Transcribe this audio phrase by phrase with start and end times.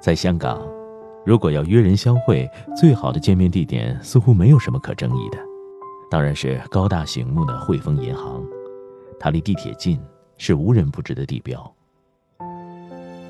[0.00, 0.60] 在香港，
[1.26, 5.38] 如果要约人相会，最好的见面地点似乎没有什么可争议的，
[6.10, 8.42] 当然是高大醒目的汇丰银行。
[9.18, 10.00] 它离地铁近，
[10.36, 11.74] 是无人不知的地标。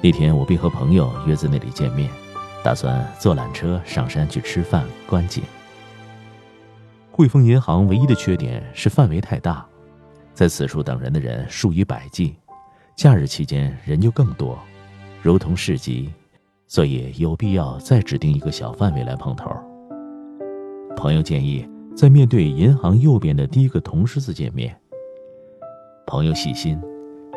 [0.00, 2.08] 那天我便和朋友约在那里见面，
[2.62, 5.42] 打算坐缆车上山去吃饭观景。
[7.10, 9.66] 汇丰银行唯一的缺点是范围太大，
[10.34, 12.36] 在此处等人的人数以百计，
[12.94, 14.56] 假日期间人就更多，
[15.20, 16.12] 如同市集，
[16.68, 19.50] 所以有必要再指定一个小范围来碰头。
[20.94, 24.78] 朋友建议在面对银行右边的第一个铜狮子见面。
[26.06, 26.80] 朋友细心，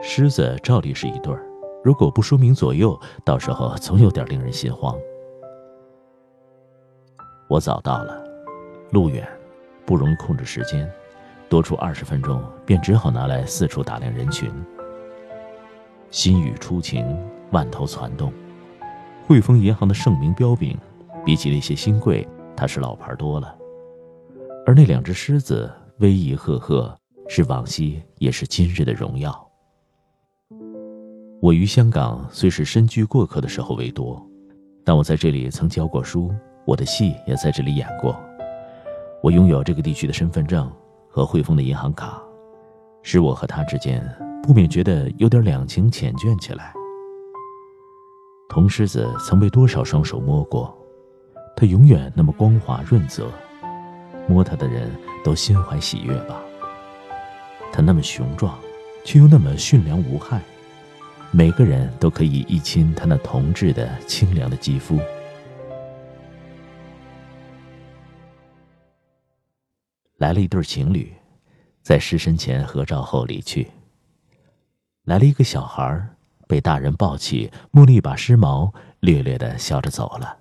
[0.02, 1.44] 狮子照例是一对儿，
[1.84, 4.96] 如果不说明左右，到时候总有点令人心慌。
[7.48, 8.24] 我早到了，
[8.92, 9.28] 路远。
[9.84, 10.90] 不容易控制时间，
[11.50, 14.50] 多出二十分钟，便只好拿来四处打量人群。
[16.12, 17.06] 新雨初晴，
[17.52, 18.32] 万头攒动。
[19.26, 20.78] 汇丰银行的盛名彪炳，
[21.26, 23.56] 比起那些新贵，它是老牌多了。
[24.66, 26.96] 而那两只狮子威仪赫赫，
[27.28, 29.48] 是往昔也是今日的荣耀。
[31.42, 34.24] 我于香港虽是身居过客的时候为多，
[34.84, 36.32] 但我在这里曾教过书，
[36.66, 38.20] 我的戏也在这里演过。
[39.24, 40.72] 我拥有这个地区的身份证
[41.10, 42.22] 和汇丰的银行卡，
[43.02, 44.04] 使我和他之间
[44.44, 46.74] 不免觉得有点两情缱绻起来。
[48.52, 50.78] 铜狮子曾被多少双手摸过，
[51.56, 53.32] 它永远那么光滑润泽，
[54.28, 54.92] 摸它的人
[55.24, 56.38] 都心怀喜悦吧。
[57.72, 58.60] 它那么雄壮，
[59.06, 60.42] 却又那么驯良无害，
[61.32, 65.00] 每个人都可以一亲它那铜质的清凉的肌肤。
[70.18, 71.10] 来了一对情侣，
[71.82, 73.72] 在尸身前合照后离去。
[75.06, 76.06] 来了一个小孩，
[76.52, 80.36] 被大人抱起，摸了一把尸毛，略略的笑着走了。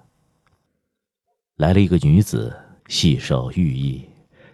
[1.55, 2.53] 来了一个女子，
[2.89, 4.05] 细瘦玉意，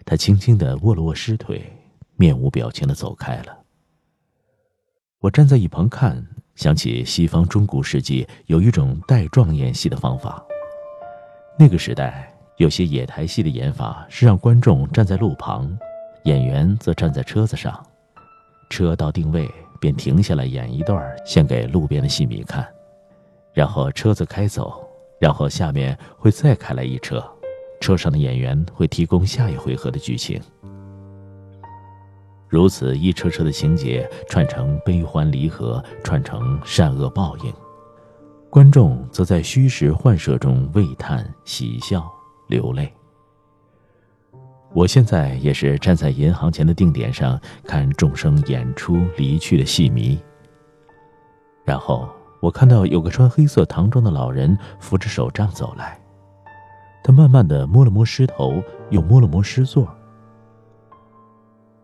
[0.05, 1.59] 她轻轻的握了握尸腿，
[2.15, 3.57] 面无表情的走开了。
[5.17, 6.23] 我站在一旁看，
[6.53, 10.45] 想起西方中古世纪有一种带状演戏的方法，
[11.57, 12.31] 那个时代。
[12.57, 15.75] 有些野台戏的演法是让观众站在路旁，
[16.25, 17.83] 演员则站在车子上，
[18.69, 19.49] 车到定位
[19.79, 22.67] 便停下来演一段献给路边的戏迷看，
[23.53, 24.85] 然后车子开走，
[25.19, 27.23] 然后下面会再开来一车，
[27.79, 30.41] 车上的演员会提供下一回合的剧情。
[32.49, 37.53] 如此一车车的情节串成悲欢离合，串成善恶报应，
[38.49, 42.09] 观众则在虚实幻设中喟叹喜笑。
[42.47, 42.93] 流泪。
[44.73, 50.19] 我现在也是站在银行前的定点上看众生演出离去的戏迷。
[51.65, 52.07] 然后
[52.41, 55.99] 我看到有个穿黑色唐装的老人扶着手杖走来，
[57.03, 58.61] 他慢慢的摸了摸狮头，
[58.91, 59.87] 又摸了摸狮座。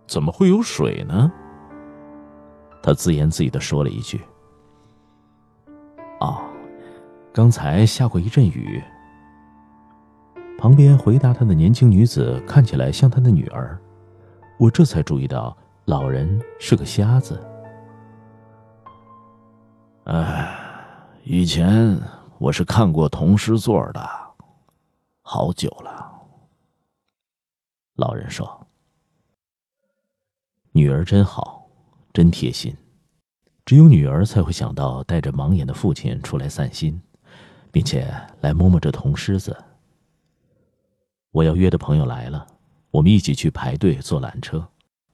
[0.06, 1.32] 怎么会有水呢？
[2.84, 4.22] 他自言自语的说了一句
[6.20, 6.42] ：“哦，
[7.34, 8.84] 刚才下过一阵雨。”
[10.64, 13.78] 旁边回答他的年轻女子看起来像他的女儿，
[14.58, 17.38] 我这才注意到老人是个瞎子。
[20.06, 20.58] 哎，
[21.26, 22.00] 以前
[22.38, 24.10] 我是看过铜狮座的，
[25.22, 26.10] 好久了。
[27.96, 28.66] 老人说
[30.72, 31.68] ：“女儿真好，
[32.14, 32.74] 真贴心，
[33.66, 37.02] 只有女儿才会想到带着盲眼的父亲出来散心，
[37.70, 38.10] 并且
[38.40, 39.54] 来摸摸这铜狮子。”
[41.34, 42.46] 我要约的朋友来了，
[42.92, 44.70] 我们一起去排队坐缆车。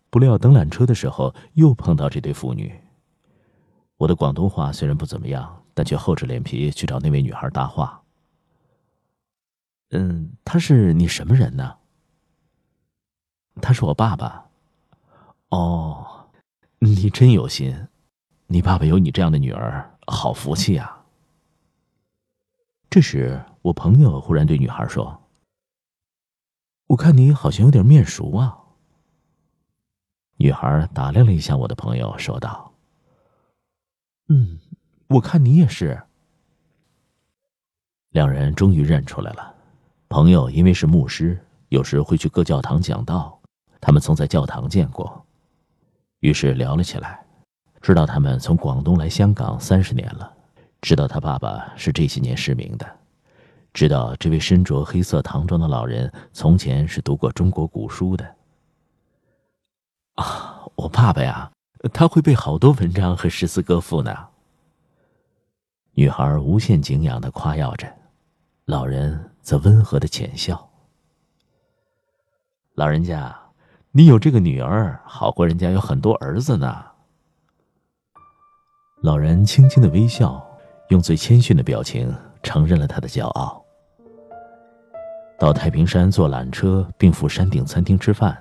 [0.09, 2.77] 不料等缆车的时候，又碰到这对父女。
[3.95, 8.01] 我的广东话虽然不怎么样，但却厚着脸皮去找那位女孩搭话。
[9.91, 11.77] 嗯，他是你什么人呢？
[13.61, 14.45] 他是我爸爸。
[15.51, 16.27] 哦，
[16.79, 17.87] 你真有心，
[18.47, 21.05] 你爸爸有你这样的女儿，好福气啊。
[22.89, 25.17] 这时，我朋友忽然对女孩说。
[26.89, 28.57] 我看你好像有点面熟啊。
[30.37, 32.73] 女孩打量了一下我的朋友，说道
[34.29, 34.57] ：“嗯，
[35.07, 36.01] 我看你也是。”
[38.09, 39.53] 两人终于认出来了。
[40.07, 43.39] 朋友因为是牧师，有时会去各教堂讲道，
[43.79, 45.23] 他们曾在教堂见过，
[46.21, 47.23] 于是聊了起来。
[47.81, 50.35] 知道他们从广东来香港三十年了，
[50.81, 52.98] 知道他爸爸是这些年失明的。
[53.73, 58.35] 知道这位身着黑色唐装的老人从前是读过中国古书的。
[60.15, 61.51] 啊，我爸爸呀，
[61.93, 64.27] 他会背好多文章和诗词歌赋呢。
[65.93, 67.87] 女孩无限敬仰的夸耀着，
[68.65, 70.69] 老人则温和的浅笑。
[72.75, 73.37] 老人家，
[73.91, 76.85] 你有这个女儿，好过人家有很多儿子呢。
[79.01, 80.45] 老人轻轻的微笑，
[80.89, 82.13] 用最谦逊的表情
[82.43, 83.63] 承认了他的骄傲。
[85.37, 88.37] 到太平山坐缆车，并赴山顶餐厅吃饭，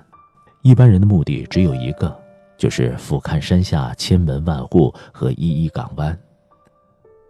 [0.63, 2.13] 一般人的目的只有一个，
[2.57, 6.19] 就是俯瞰山下千门万户和一一港湾。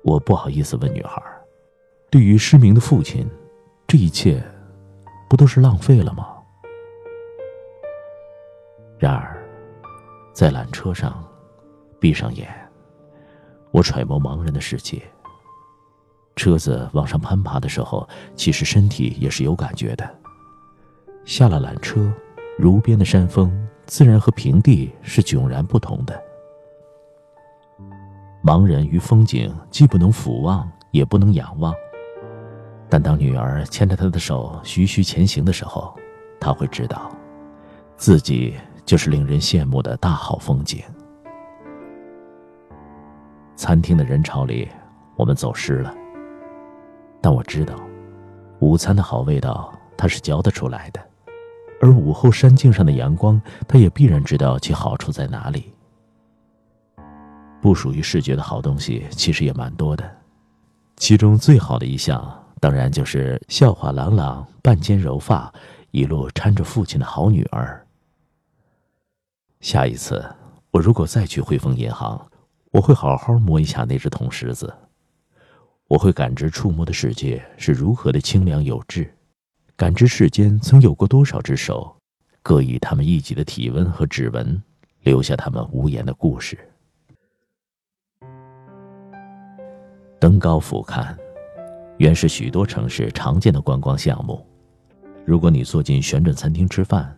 [0.04, 1.22] 我不好意思问女孩
[2.10, 3.30] ：“对于失明的父亲，
[3.86, 4.44] 这一切
[5.30, 6.28] 不都是浪费了吗？”
[8.98, 9.38] 然而，
[10.34, 11.24] 在缆车上，
[12.00, 12.48] 闭上眼，
[13.72, 15.00] 我揣摩盲人的世界。
[16.40, 20.10] 车子往上攀爬的时候，其实身体也是有感觉的。
[21.26, 22.12] 下了缆车，
[22.58, 23.52] 如边的山峰
[23.86, 26.18] 自然和平地是迥然不同的。
[28.42, 31.74] 盲人与风景既不能俯望，也不能仰望。
[32.88, 35.94] 但当女儿牵着他的手徐徐前行的时候，
[36.40, 37.12] 他会知道，
[37.98, 38.56] 自己
[38.86, 40.82] 就是令人羡慕的大好风景。
[43.58, 44.70] 餐厅的人潮里，
[45.18, 45.94] 我们走失了。
[47.22, 47.76] 但我知道，
[48.60, 51.02] 午餐的好味道，它是嚼得出来的；
[51.82, 55.74] 而午后山径上的阳光，他也必然知道其好处在哪里。
[57.62, 60.10] 不属于视觉的好东西，其实也蛮多的，
[60.96, 65.54] 其中最好的一项，当然就是笑话朗朗、半肩柔发、
[65.92, 67.86] 一路搀着父亲的好女儿。
[69.60, 70.26] 下一次，
[70.72, 72.26] 我如果再去汇丰银行，
[72.72, 74.74] 我会好好摸一下那只铜狮子。
[75.90, 79.12] 我会感知触摸的世界是如何的清凉有致，
[79.76, 81.96] 感知世间曾有过多少只手，
[82.44, 84.62] 各以他们一己的体温和指纹，
[85.02, 86.56] 留下他们无言的故事。
[90.20, 91.18] 登高俯瞰，
[91.98, 94.46] 原是许多城市常见的观光项目。
[95.26, 97.18] 如果你坐进旋转餐厅吃饭，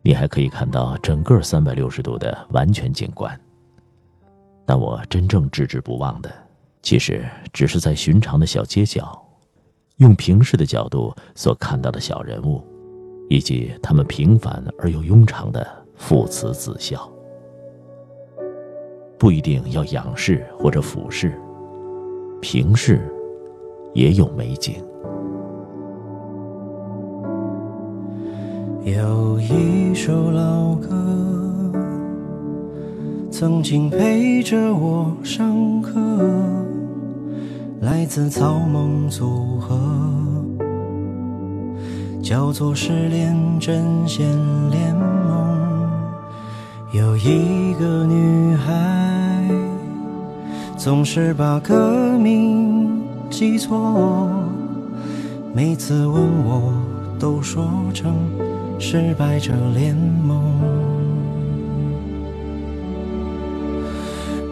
[0.00, 3.38] 你还可以看到整个三百六十度的完全景观。
[4.64, 6.45] 但我真正置之不忘的。
[6.86, 9.20] 其实只是在寻常的小街角，
[9.96, 12.62] 用平视的角度所看到的小人物，
[13.28, 15.66] 以及他们平凡而又庸常的
[15.96, 17.10] 父慈子孝。
[19.18, 21.36] 不一定要仰视或者俯视，
[22.40, 23.00] 平视
[23.92, 24.76] 也有美景。
[28.84, 30.88] 有一首老歌，
[33.28, 36.00] 曾经陪着我上课。
[37.86, 39.78] 来自草蜢组合，
[42.20, 44.26] 叫做失恋阵线
[44.72, 45.88] 联盟。
[46.90, 49.48] 有一个女孩，
[50.76, 54.28] 总是把歌名记错，
[55.54, 56.72] 每次问我
[57.20, 58.12] 都说成
[58.80, 60.42] 失败者联盟。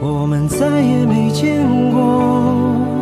[0.00, 2.93] 我们再也没见过。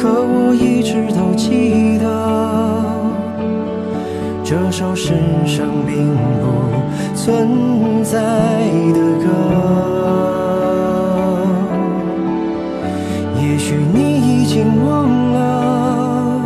[0.00, 2.06] 可我一直都记得，
[4.44, 5.12] 这首世
[5.44, 6.46] 上并不
[7.16, 8.16] 存在
[8.94, 9.26] 的歌。
[13.42, 16.40] 也许你已经忘了，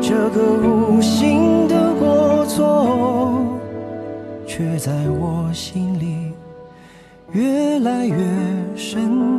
[0.00, 3.44] 这个无心的过错，
[4.46, 6.30] 却在我心里
[7.32, 8.16] 越来越
[8.76, 9.31] 深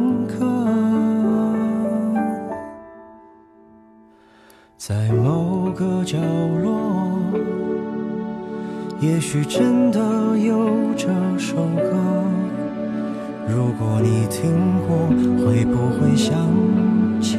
[5.83, 6.17] 个角
[6.63, 7.19] 落，
[9.01, 9.99] 也许真的
[10.37, 11.91] 有这首歌。
[13.49, 14.53] 如果你听
[14.87, 15.09] 过，
[15.45, 16.39] 会不会想
[17.21, 17.37] 起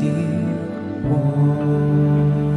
[1.05, 2.54] 我？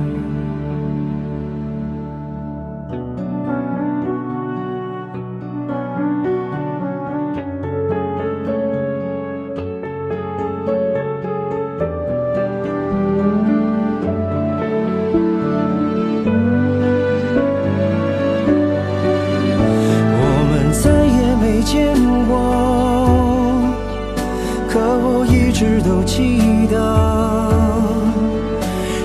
[26.08, 26.78] 记得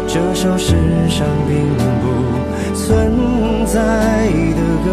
[0.06, 0.76] 这首世
[1.08, 1.68] 上并
[2.00, 2.06] 不
[2.74, 3.12] 存
[3.66, 4.88] 在的歌。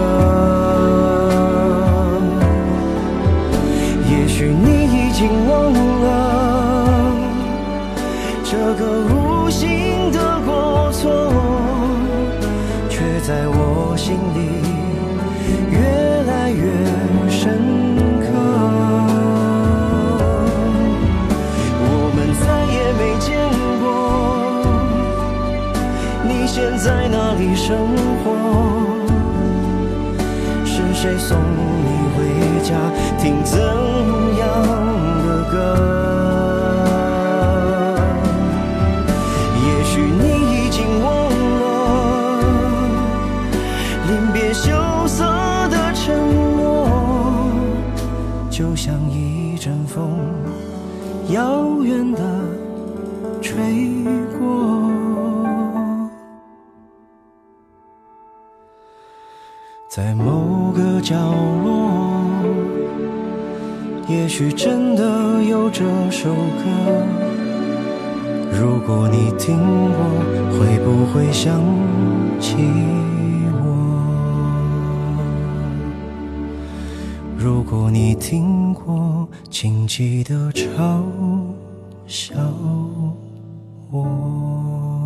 [4.10, 7.14] 也许你已经忘了
[8.44, 8.82] 这个
[9.14, 11.32] 无心的过错，
[12.90, 14.38] 却在我心里
[15.72, 15.78] 越
[16.24, 16.64] 来越
[17.30, 17.89] 深。
[26.78, 27.78] 在哪里生
[28.24, 28.26] 活？
[30.66, 32.18] 是谁送你回
[32.64, 32.72] 家？
[33.20, 34.48] 听怎样
[35.28, 35.56] 的歌？
[39.66, 40.24] 也许你
[40.56, 41.08] 已经忘
[41.60, 41.64] 了，
[44.08, 44.72] 临别羞
[45.06, 45.26] 涩
[45.70, 46.18] 的沉
[46.56, 46.88] 默，
[48.50, 50.18] 就像一阵风，
[51.30, 52.20] 遥远的
[53.42, 53.54] 吹
[54.40, 54.79] 过。
[60.00, 62.24] 在某个角落，
[64.08, 66.64] 也许真的有这首歌。
[68.50, 69.58] 如果你听
[69.92, 70.00] 过，
[70.54, 71.60] 会不会想
[72.40, 72.56] 起
[73.62, 73.68] 我？
[77.38, 81.04] 如果你听过，请记得嘲
[82.08, 82.36] 笑
[83.92, 84.99] 我。